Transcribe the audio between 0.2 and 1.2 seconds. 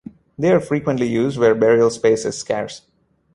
They are frequently